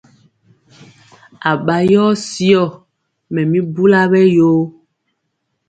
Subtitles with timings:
[1.51, 2.63] Aɓa yɔ syɔ
[3.33, 4.61] mɛ mi bula ɓɛ yoo.